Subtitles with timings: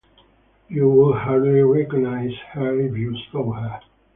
[0.67, 3.81] You would hardly recognize her if you saw her.